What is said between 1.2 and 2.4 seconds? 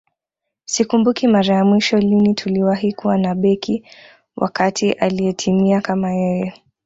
mara ya mwisho lini